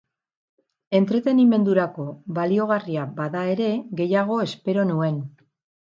[0.99, 2.05] Entretenimendurako
[2.39, 5.25] baliogarria bada ere gehiago espero nuen.